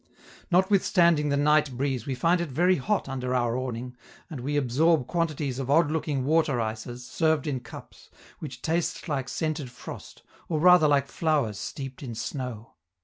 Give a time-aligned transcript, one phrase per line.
[0.49, 3.95] Notwithstanding the night breeze, we find it very hot under our awning,
[4.31, 8.09] and we absorb quantities of odd looking water ices, served in cups,
[8.39, 12.73] which taste like scented frost, or rather like flowers steeped in snow.